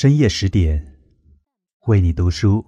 [0.00, 0.80] 深夜十点，
[1.88, 2.64] 为你读书。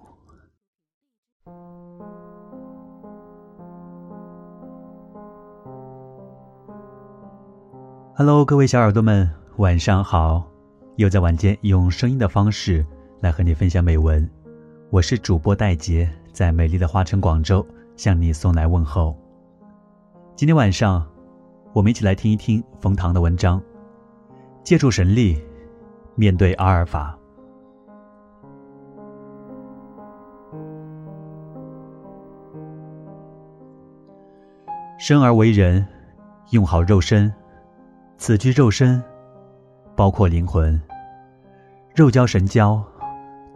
[8.17, 10.45] Hello，各位小耳朵们，晚上好！
[10.97, 12.85] 又在晚间用声音的方式
[13.21, 14.29] 来和你分享美文。
[14.89, 19.17] 我是主播戴杰，在美丽的花城广州向你送来问候。
[20.35, 21.09] 今天晚上，
[21.71, 23.63] 我们一起来听一听冯唐的文章，
[24.65, 25.41] 借助神力。
[26.15, 27.17] 面对阿尔法，
[35.03, 35.83] 生而为人，
[36.51, 37.33] 用好肉身。
[38.19, 39.03] 此句肉身，
[39.95, 40.79] 包括灵魂。
[41.95, 42.79] 肉交神交，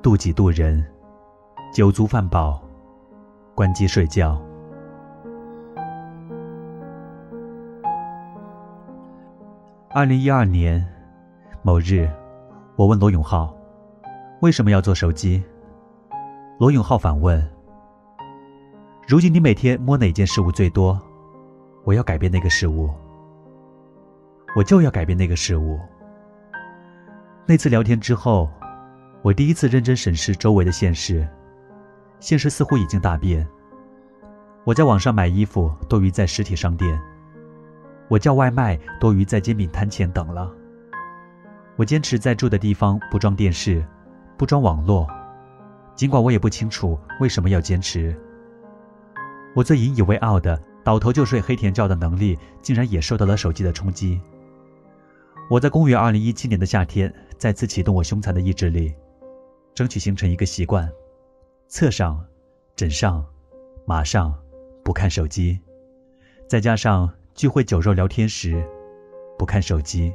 [0.02, 0.84] 度己度人。
[1.72, 2.60] 酒足饭饱，
[3.54, 4.42] 关机睡觉。
[9.92, 10.84] 二零一二年
[11.62, 12.10] 某日。
[12.76, 13.56] 我问罗永浩
[14.42, 15.44] ：“为什么要做手机？”
[16.58, 17.48] 罗永浩反问
[19.08, 21.00] ：“如今你每天摸哪件事物最多？”
[21.86, 22.90] 我要改变那个事物，
[24.56, 25.80] 我就要改变那个事物。
[27.46, 28.50] 那次聊天之后，
[29.22, 31.28] 我第一次认真审视周围的现实，
[32.20, 33.48] 现实似乎已经大变。
[34.64, 37.00] 我在网上买衣服多于在实体商店，
[38.08, 40.52] 我叫外卖多于在煎饼摊前等了。
[41.76, 43.86] 我坚持在住的地方不装电视，
[44.38, 45.08] 不装网络，
[45.94, 48.20] 尽管我也不清楚为什么要坚持。
[49.54, 54.22] 我最引以为傲的倒头就睡黑甜觉的能力，竟然也受到了手机的冲击。
[55.50, 58.94] 我在公元二零一七年的夏天再次启动我凶残的意志力，
[59.74, 60.88] 争取形成一个习惯：
[61.68, 62.24] 侧上、
[62.76, 63.26] 枕上、
[63.84, 64.32] 马上
[64.84, 65.60] 不看手机，
[66.48, 68.64] 再加上聚会酒肉聊天时
[69.40, 70.14] 不看手机。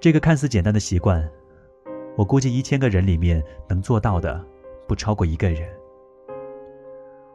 [0.00, 1.30] 这个看似简单的习惯，
[2.16, 4.42] 我估计一千个人里面能做到的
[4.88, 5.68] 不超过一个人。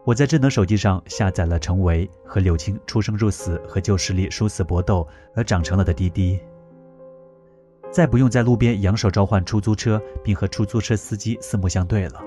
[0.06, 6.40] 我在智能手机上下载了成为和柳青出生入死和旧势力殊死搏斗而长成了的滴滴，
[7.90, 12.22] 再不用在路边扬手召唤出租车并和出租车司机四目相对了。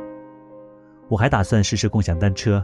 [1.08, 2.62] 我还打算试试共享单车，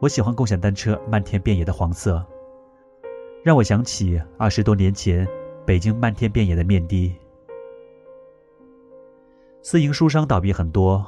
[0.00, 2.24] 我喜欢共享单车漫天遍野的黄色，
[3.44, 5.28] 让我想起二十多年前。
[5.66, 7.14] 北京漫天遍野的面的，
[9.62, 11.06] 私营书商倒闭很多，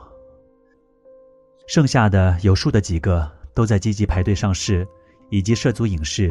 [1.73, 4.87] 剩下的有数的几个都在积极排队上市，
[5.31, 6.31] 以及涉足影视、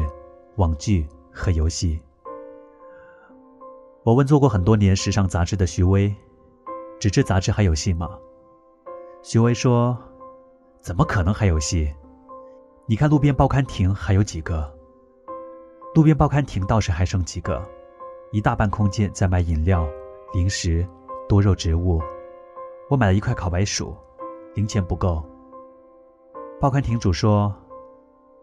[0.54, 2.00] 网剧和游戏。
[4.04, 6.14] 我问做过很多年时尚杂志的徐威
[7.00, 8.08] ：“纸质杂志还有戏吗？”
[9.20, 9.98] 徐威说
[10.80, 11.92] ：“怎么可能还有戏？
[12.86, 14.72] 你看路边报刊亭还有几个？
[15.96, 17.60] 路边报刊亭倒是还剩几个。”
[18.30, 19.84] 一大半空间在卖饮料、
[20.32, 20.86] 零食、
[21.28, 22.00] 多肉植物。
[22.88, 23.92] 我买了一块烤白薯，
[24.54, 25.20] 零钱不够。
[26.62, 27.52] 报刊亭主说，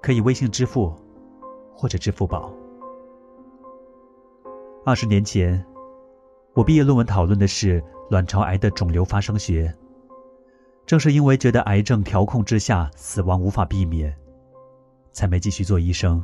[0.02, 0.94] 可以微信支付，
[1.74, 2.52] 或者支付宝。
[4.86, 5.66] 二十年前，
[6.54, 9.74] 我毕业论文讨论的是卵巢癌的肿瘤发生学。
[10.86, 14.14] 正是因为觉得癌症调控之下死亡无法避免，
[15.14, 16.22] 才没继续做医生。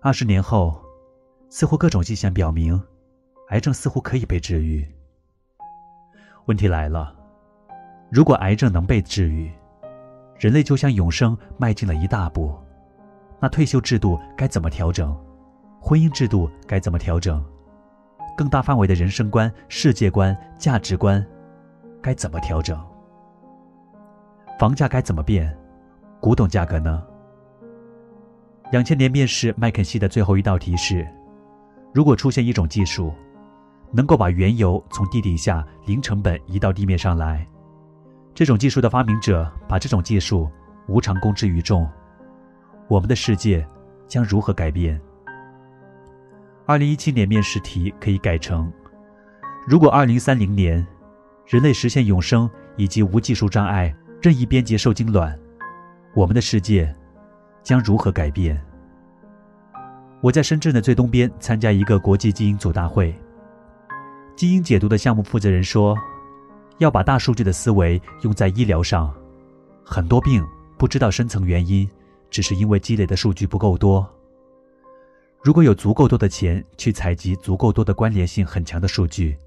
[0.00, 0.82] 二十年后。
[1.48, 2.82] 似乎各种迹象表明，
[3.50, 4.84] 癌症似乎可以被治愈。
[6.46, 7.14] 问题来了，
[8.10, 9.48] 如果癌症能被治愈，
[10.38, 12.56] 人类就向永生迈进了一大步。
[13.40, 15.16] 那退休制度该怎么调整？
[15.80, 17.44] 婚姻制度该怎么调整？
[18.36, 21.24] 更大范围的人生观、世界观、价值观
[22.02, 22.78] 该怎么调整？
[24.58, 25.56] 房价该怎么变？
[26.20, 27.02] 古董价格呢？
[28.72, 31.06] 两千年面试麦肯锡的最后一道题是。
[31.94, 33.12] 如果出现一种技术，
[33.92, 37.46] 能够把原油从地底下零成本移到地面上来，
[38.36, 40.46] 这种技术的发明者把这种技术
[40.88, 41.90] 无偿公之于众，
[42.86, 43.66] 我们的世界
[44.06, 45.00] 将如何改变？
[46.66, 48.70] 二零一七年面试题可以改成：
[49.66, 50.86] 如果二零三零年
[51.46, 55.34] 人类实现永生以及无技术障碍任意编辑受精卵，
[56.14, 56.94] 我们的世界
[57.62, 58.62] 将如何改变？
[60.20, 63.14] 我在深圳的最东边参加一个国际基因组大会。
[64.36, 65.96] 基因解读的项目负责人说
[66.78, 69.14] ：“要把大数据的思维用在医疗上，
[69.84, 70.44] 很多病
[70.78, 71.88] 不知道深层原因，
[72.30, 74.06] 只是因为积累的数据不够多。
[75.42, 79.38] 如果有足够多的钱去采集足够多的关联性很强的数据，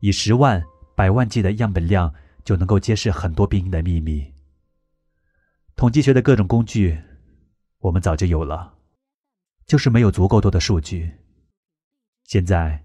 [0.00, 0.62] 以十万、
[0.94, 2.12] 百万计的样本量
[2.44, 4.32] 就能够揭示很多病因的秘密。
[5.76, 6.98] 统计学的各种工具，
[7.80, 8.74] 我们早就有了。”
[9.66, 11.10] 就是没有足够多的数据。
[12.24, 12.84] 现在，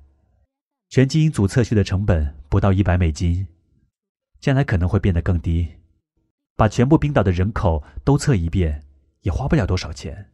[0.87, 3.45] 全基因组测序的成本不到一百美金，
[4.39, 5.75] 将来可能会变得更低。
[6.56, 8.86] 把全部冰岛的人口都测一遍，
[9.21, 10.33] 也花不了多少钱。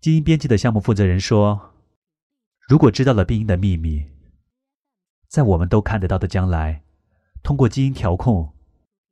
[0.00, 1.74] 基因编辑的项目负责人说
[2.68, 4.06] ：“如果知道了病因的秘密，
[5.28, 6.84] 在我们都看得到的将来，
[7.42, 8.54] 通过基因调控，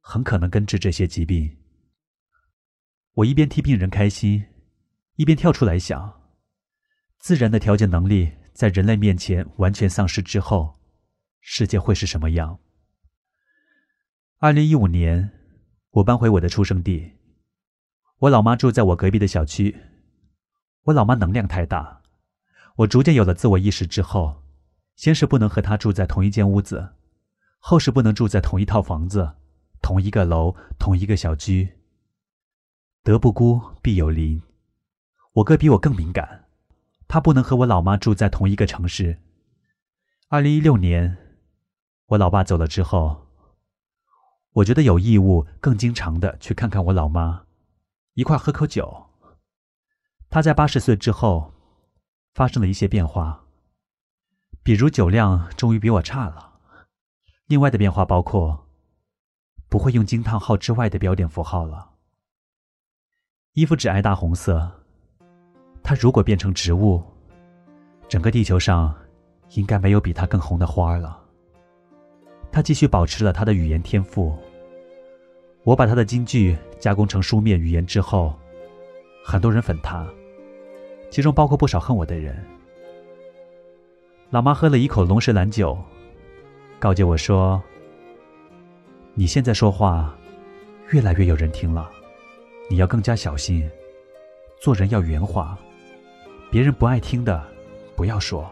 [0.00, 1.58] 很可能根治这些疾病。”
[3.16, 4.46] 我一边替病人开心，
[5.16, 6.22] 一边跳出来想：
[7.18, 10.80] 自然的调节能力在人类面前完全丧失之后，
[11.40, 12.58] 世界会是什么样？
[14.44, 15.30] 二零一五年。
[15.92, 17.12] 我搬回我的出生地，
[18.18, 19.76] 我老妈住在我隔壁的小区。
[20.86, 22.02] 我老妈能量太大，
[22.78, 24.42] 我逐渐有了自我意识之后，
[24.96, 26.94] 先是不能和她住在同一间屋子，
[27.60, 29.34] 后是不能住在同一套房子、
[29.80, 31.74] 同一个楼、同一个小区。
[33.04, 34.42] 德不孤，必有邻。
[35.34, 36.46] 我哥比我更敏感，
[37.06, 39.20] 他不能和我老妈住在同一个城市。
[40.26, 41.16] 二零一六年，
[42.06, 43.28] 我老爸走了之后。
[44.54, 47.44] 我觉得有义务更经常的去看看我老妈，
[48.14, 49.06] 一块喝口酒。
[50.28, 51.54] 她在八十岁之后，
[52.34, 53.44] 发生了一些变化，
[54.62, 56.52] 比如酒量终于比我差了。
[57.46, 58.66] 另外的变化包括，
[59.70, 61.92] 不会用惊叹号之外的标点符号了，
[63.54, 64.70] 衣服只爱大红色。
[65.82, 67.02] 她如果变成植物，
[68.06, 68.94] 整个地球上
[69.50, 71.21] 应该没有比她更红的花了。
[72.52, 74.36] 他继续保持了他的语言天赋。
[75.64, 78.34] 我把他的京剧加工成书面语言之后，
[79.24, 80.06] 很多人粉他，
[81.10, 82.36] 其中包括不少恨我的人。
[84.28, 85.78] 老妈喝了一口龙舌兰酒，
[86.78, 87.62] 告诫我说
[89.14, 90.14] ：“你现在说话
[90.90, 91.90] 越来越有人听了，
[92.68, 93.70] 你要更加小心，
[94.60, 95.56] 做人要圆滑，
[96.50, 97.42] 别人不爱听的
[97.94, 98.50] 不要说，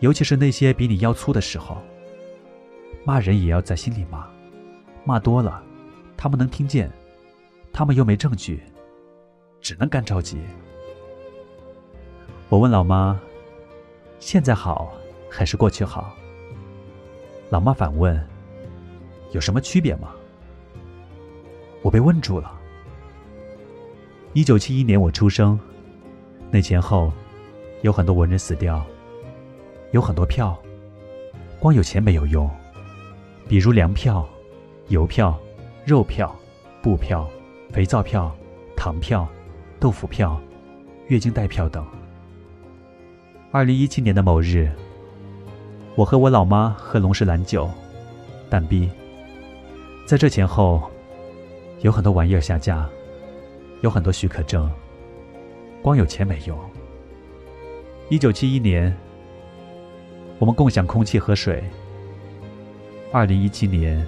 [0.00, 1.76] 尤其是那些比你腰粗的时候。”
[3.04, 4.26] 骂人也要在心里骂，
[5.04, 5.62] 骂多了，
[6.16, 6.90] 他们能听见，
[7.72, 8.62] 他们又没证据，
[9.60, 10.38] 只能干着急。
[12.48, 13.20] 我问老妈
[14.20, 14.92] ：“现在好
[15.28, 16.14] 还是过去好？”
[17.50, 18.24] 老妈反问
[19.32, 20.14] ：“有什么区别吗？”
[21.82, 22.58] 我被问住了。
[24.32, 25.58] 一九七一年我出生，
[26.50, 27.12] 那前后
[27.82, 28.84] 有很多文人死掉，
[29.90, 30.56] 有很多票，
[31.58, 32.48] 光有钱没有用。
[33.48, 34.26] 比如粮票、
[34.88, 35.38] 邮票、
[35.84, 36.34] 肉票、
[36.80, 37.28] 布票、
[37.70, 38.34] 肥皂票、
[38.76, 39.28] 糖票、
[39.78, 40.40] 豆腐票、
[41.08, 41.84] 月经带票等。
[43.50, 44.70] 二零一七年的某日，
[45.94, 47.68] 我和我老妈喝龙舌兰酒，
[48.48, 48.88] 但逼。
[50.06, 50.82] 在这前后，
[51.80, 52.88] 有很多玩意儿下架，
[53.82, 54.70] 有很多许可证，
[55.82, 56.58] 光有钱没用。
[58.08, 58.94] 一九七一年，
[60.38, 61.62] 我们共享空气和水。
[63.12, 64.04] 二零一七年，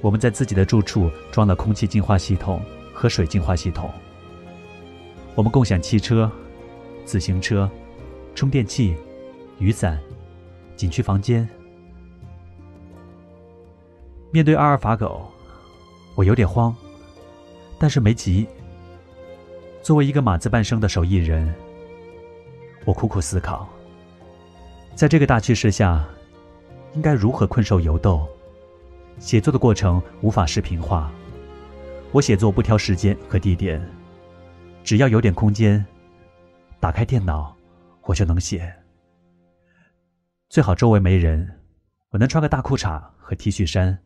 [0.00, 2.62] 我们在自己的住处装了空气净化系统
[2.94, 3.90] 和水净化系统。
[5.34, 6.30] 我们共享汽车、
[7.04, 7.68] 自行车、
[8.32, 8.94] 充电器、
[9.58, 9.98] 雨伞、
[10.76, 11.48] 景区房间。
[14.30, 15.28] 面对阿尔法狗，
[16.14, 16.72] 我有点慌，
[17.76, 18.46] 但是没急。
[19.82, 21.52] 作为一个码字半生的手艺人，
[22.84, 23.68] 我苦苦思考，
[24.94, 26.06] 在这个大趋势下。
[26.94, 28.28] 应该如何困兽犹斗？
[29.18, 31.12] 写作的过程无法视频化。
[32.10, 33.80] 我写作不挑时间和地点，
[34.84, 35.84] 只要有点空间，
[36.80, 37.56] 打开电脑，
[38.02, 38.74] 我就能写。
[40.48, 41.60] 最好周围没人，
[42.10, 44.02] 我能穿个大裤衩和 T 恤衫，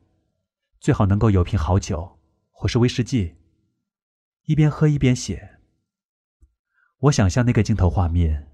[0.78, 2.18] 最好能够有瓶好酒
[2.52, 3.36] 或是威士忌，
[4.44, 5.58] 一边喝一边写。
[6.98, 8.48] 我想象那个镜头画面，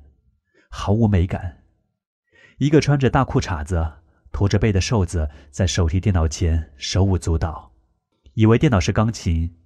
[0.70, 1.62] 毫无美感，
[2.58, 4.01] 一个穿着大裤衩子。
[4.32, 7.70] 驼着背的瘦子在手提电脑前手舞足蹈，
[8.34, 9.56] 以为电脑是钢琴，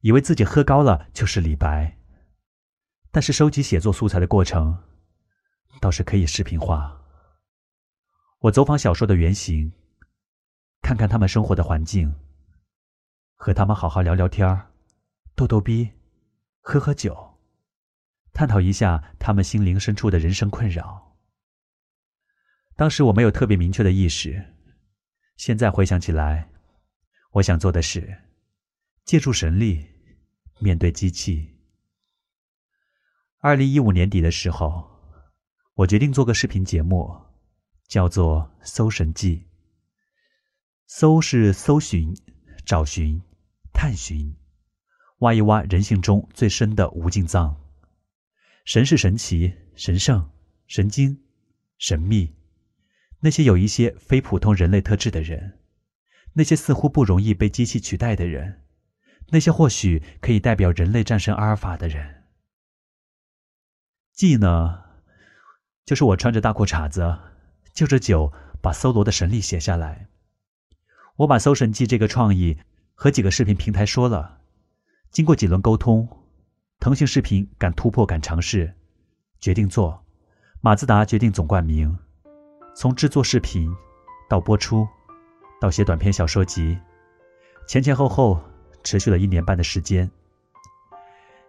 [0.00, 1.96] 以为自己喝高了就是李白。
[3.10, 4.76] 但是收集写作素材的过程，
[5.80, 7.00] 倒是可以视频化。
[8.40, 9.72] 我走访小说的原型，
[10.82, 12.14] 看看他们生活的环境，
[13.34, 14.70] 和他们好好聊聊天儿，
[15.34, 15.90] 逗逗逼，
[16.60, 17.38] 喝喝酒，
[18.34, 21.13] 探讨一下他们心灵深处的人生困扰。
[22.76, 24.44] 当时我没有特别明确的意识，
[25.36, 26.50] 现在回想起来，
[27.32, 28.22] 我想做的是
[29.04, 29.86] 借助神力
[30.60, 31.54] 面对机器。
[33.38, 34.90] 二零一五年底的时候，
[35.74, 37.14] 我决定做个视频节目，
[37.86, 39.36] 叫做《搜神记》。
[40.86, 42.14] 搜是搜寻、
[42.64, 43.20] 找寻、
[43.72, 44.36] 探寻，
[45.18, 47.60] 挖一挖人性中最深的无尽藏。
[48.64, 50.30] 神是神奇、神圣、
[50.66, 51.20] 神经。
[51.76, 52.32] 神秘，
[53.24, 55.58] 那些有一些非普通人类特质的人，
[56.34, 58.60] 那些似乎不容易被机器取代的人，
[59.28, 62.24] 那些或许可以代表人类战胜阿尔法的人。
[64.12, 64.84] 记呢，
[65.86, 67.18] 就是我穿着大裤衩子，
[67.72, 70.08] 就着酒，把搜罗的神力写下来。
[71.16, 72.58] 我把搜神记这个创意
[72.94, 74.42] 和几个视频平台说了，
[75.10, 76.06] 经过几轮沟通，
[76.78, 78.74] 腾讯视频敢突破敢尝试，
[79.40, 80.04] 决定做，
[80.60, 81.98] 马自达决定总冠名。
[82.74, 83.74] 从制作视频
[84.28, 84.86] 到播出，
[85.60, 86.78] 到写短篇小说集，
[87.66, 88.40] 前前后后
[88.82, 90.10] 持续了一年半的时间。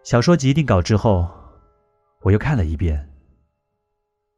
[0.04, 1.28] 小说集定稿之后，
[2.22, 3.10] 我又看了一遍，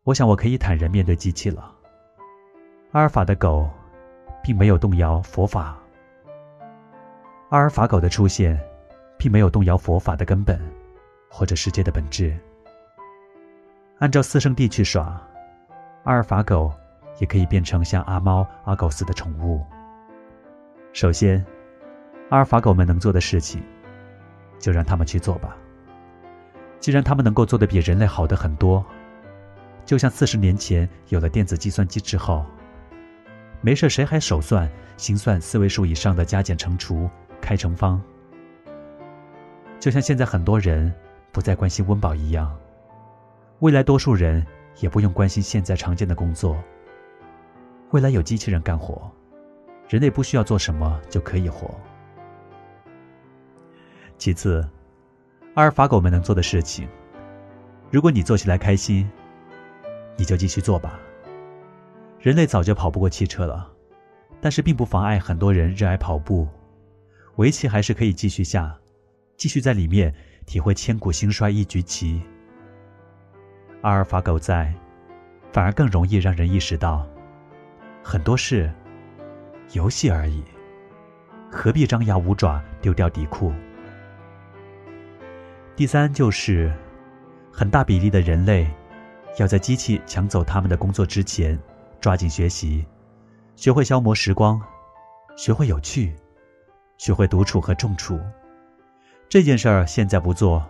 [0.03, 1.75] 我想我可以坦然面对机器了。
[2.91, 3.69] 阿尔法的狗。
[4.43, 5.77] 并没有动摇佛法。
[7.49, 8.57] 阿尔法狗的出现，
[9.17, 10.57] 并没有动摇佛法的根本，
[11.29, 12.33] 或者世界的本质。
[13.99, 15.21] 按照四圣地去耍，
[16.07, 16.71] 阿尔法狗
[17.19, 19.61] 也可以变成像阿猫阿狗似的宠物。
[20.93, 21.45] 首先，
[22.29, 23.61] 阿尔法狗们能做的事情，
[24.57, 25.57] 就让他们去做吧。
[26.79, 28.85] 既然他们能够做的比人类好的很多，
[29.83, 32.45] 就像四十年前有了电子计算机之后。
[33.59, 37.09] 没事，谁还手算、心算四位数以上的加减乘除、
[37.41, 37.99] 开乘方？
[39.77, 40.89] 就像现在很多人
[41.33, 42.57] 不再关心温饱一样，
[43.59, 44.45] 未来多数人
[44.79, 46.61] 也不用关心现在常见的工作。
[47.91, 49.09] 未来有机器人干活，
[49.87, 51.73] 人类不需要做什么就可以活。
[54.17, 54.67] 其次，
[55.53, 56.87] 阿尔法狗们能做的事情，
[57.91, 59.09] 如果你做起来开心，
[60.17, 60.99] 你就继续做吧。
[62.19, 63.71] 人类早就跑不过汽车了，
[64.41, 66.47] 但是并不妨碍很多人热爱跑步。
[67.37, 68.75] 围棋还是可以继续下，
[69.37, 70.13] 继续在里面
[70.45, 72.21] 体会千古兴衰一局棋。
[73.81, 74.73] 阿尔法狗在，
[75.51, 77.07] 反而更容易让人意识到，
[78.03, 78.71] 很多事，
[79.73, 80.43] 游戏而已，
[81.51, 83.51] 何必张牙舞爪丢掉底裤？
[85.75, 86.73] 第三就是，
[87.51, 88.67] 很大比例的人类，
[89.37, 91.57] 要在机器抢走他们的工作之前。
[91.99, 92.85] 抓紧学习，
[93.55, 94.61] 学会消磨时光，
[95.35, 96.15] 学会有趣，
[96.99, 98.19] 学会独处和重处。
[99.27, 100.63] 这件事儿现在不做，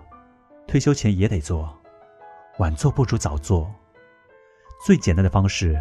[0.68, 1.77] 退休前也得做。
[2.58, 3.72] 晚做不如早做。
[4.86, 5.80] 最简单的方式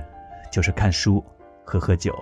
[0.51, 1.25] 就是看书
[1.65, 2.15] 和喝酒。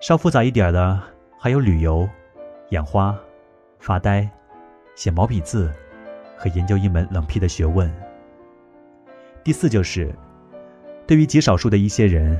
[0.00, 1.00] 稍复杂一点的
[1.38, 2.08] 还有旅游、
[2.70, 3.18] 养花、
[3.78, 4.28] 发呆、
[4.94, 5.72] 写毛笔字
[6.36, 7.92] 和研究一门冷僻的学问。
[9.42, 10.14] 第四就是。
[11.06, 12.38] 对于极少数的一些人，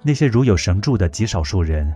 [0.00, 1.94] 那些如有神助的极少数人，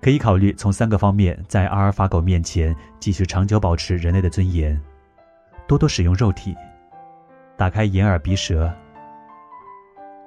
[0.00, 4.76] 可以考虑从三个方面在阿尔法狗面前继续长久保持人类的尊严：
[5.68, 6.56] 多多使用肉体，
[7.56, 8.72] 打开眼耳鼻舌，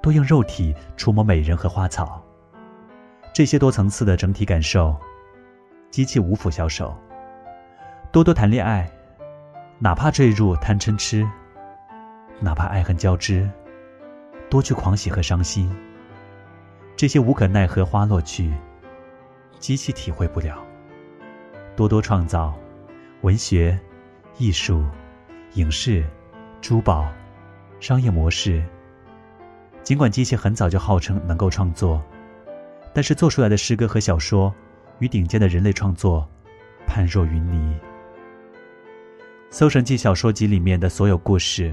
[0.02, 2.22] 多用肉体触摸美人和花草。
[3.34, 4.96] 这些多层次的整体感受，
[5.90, 6.96] 机器无福消受。
[8.10, 8.90] 多多谈恋爱，
[9.78, 11.28] 哪怕坠入贪嗔痴，
[12.40, 13.48] 哪怕爱恨交织。
[14.48, 15.70] 多去狂喜和伤心，
[16.96, 18.54] 这些无可奈何花落去，
[19.58, 20.64] 机器体会不了。
[21.74, 22.54] 多多创造，
[23.22, 23.78] 文学、
[24.38, 24.86] 艺术、
[25.54, 26.08] 影视、
[26.66, 27.06] 珠宝、
[27.78, 28.60] 商业模式。
[29.84, 32.02] 尽管机器很早就号称能够创作，
[32.92, 34.52] 但是做出来的诗歌和小说，
[34.98, 36.28] 与顶尖的人类创作
[36.84, 37.72] 判若云泥。
[39.48, 41.72] 《搜神记》小说集里面的所有故事。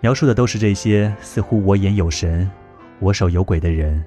[0.00, 2.50] 描述的都是这些似乎我眼有神，
[2.98, 4.04] 我手有鬼的人，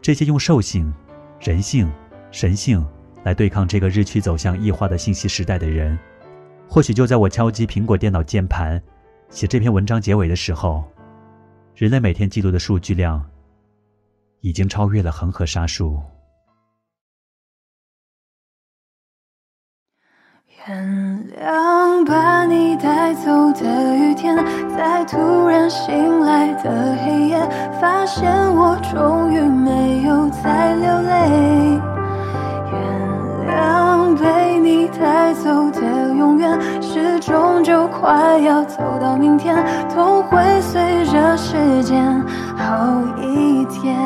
[0.00, 0.94] 这些用兽性、
[1.40, 1.92] 人性、
[2.30, 2.86] 神性
[3.24, 5.98] 来对抗这个日趋走向异化的信息时代的人。
[6.68, 8.80] 或许就在我敲击苹果电脑键盘，
[9.34, 10.84] 写这篇文章结尾的时候，
[11.74, 13.20] 人类每天记录的数据量
[14.42, 16.00] 已经超越了恒河沙数。
[20.68, 24.36] 原谅把你带走的雨天，
[24.68, 27.36] 在突然醒来的黑夜，
[27.80, 31.80] 发现我终于没有再流泪。
[32.70, 35.80] 原谅被你带走的
[36.14, 36.80] 永远，
[37.26, 39.56] 终究快要走到明天，
[39.88, 42.22] 痛会随着时间
[42.54, 43.96] 好一点。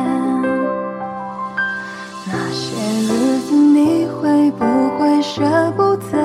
[2.26, 4.64] 那些日子你会不
[4.96, 5.42] 会舍
[5.76, 6.16] 不得？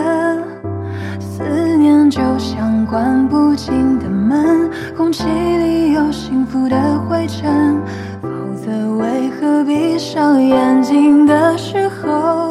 [1.20, 1.44] 思
[1.78, 6.78] 念就像关不紧的门，空气里有幸福的
[7.10, 7.82] 灰尘，
[8.22, 8.28] 否
[8.64, 12.43] 则为何闭上眼睛的时候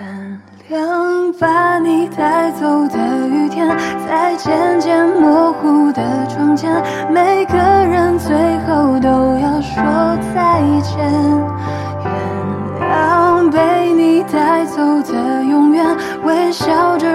[0.00, 2.98] 原谅把你带走的
[3.28, 3.68] 雨天，
[4.08, 8.34] 在渐渐模糊的窗前，每个人最
[8.66, 9.08] 后都
[9.38, 10.98] 要说再见。
[12.04, 17.06] 原谅被你带走的永远，微笑着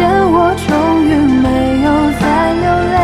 [0.00, 0.68] 现我终
[1.04, 1.12] 于
[1.44, 1.46] 没
[1.84, 1.86] 有
[2.16, 2.24] 再
[2.56, 2.96] 流泪。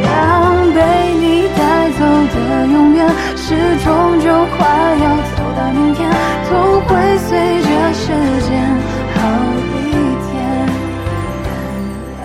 [0.00, 0.80] 原谅被
[1.20, 1.60] 你带
[1.92, 2.00] 走
[2.32, 2.98] 的永远，
[3.36, 3.44] 是
[3.84, 3.84] 终
[4.20, 4.24] 究
[4.56, 4.64] 快
[4.96, 5.04] 要
[5.36, 6.08] 走到明天，
[6.48, 6.88] 都会
[7.28, 7.28] 随
[7.60, 8.08] 着时
[8.48, 8.48] 间
[9.12, 9.18] 好
[9.68, 9.92] 一
[10.24, 10.32] 点。
[12.16, 12.24] 原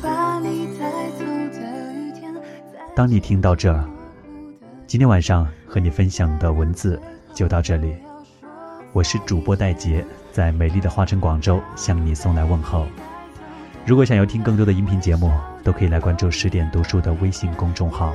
[0.00, 0.86] 把你带
[1.18, 1.58] 走的
[1.92, 2.32] 雨天，
[2.72, 3.84] 在当你听到这儿，
[4.86, 7.02] 今天晚上和你分享的文字
[7.34, 7.96] 就到这里。
[8.92, 12.88] 我是主播戴杰，在美丽的花城广州向你送来问候。
[13.86, 15.30] 如果想要听更多的音频节目，
[15.62, 18.12] 都可以来关注十点读书的微信公众号，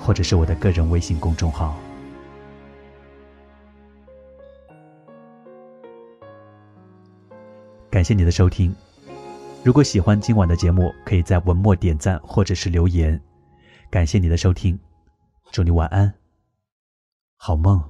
[0.00, 1.76] 或者是我的个人微信公众号。
[7.88, 8.74] 感谢你的收听。
[9.62, 13.20] 如果喜欢今晚的节目，可以在文末点赞或者是留言。
[13.90, 14.76] 感谢你的收听，
[15.52, 16.12] 祝你晚安，
[17.36, 17.80] 好梦。